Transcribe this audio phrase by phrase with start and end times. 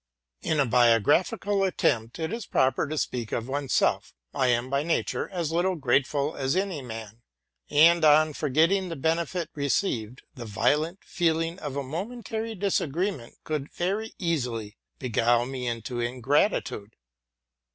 [0.41, 4.15] In a biographical attempt, it is proper to speak of one's self.
[4.33, 7.21] I am, by nature, as little grateful as any man;
[7.69, 13.71] and, on forget ting the benefit received, ithe violent feeling of a momentary disagreement could
[13.71, 16.95] very easily beguile me into ingratitude.